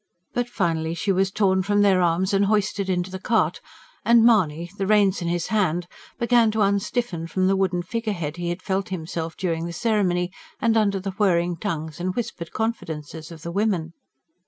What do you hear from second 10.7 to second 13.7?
under the whirring tongues and whispered confidences of the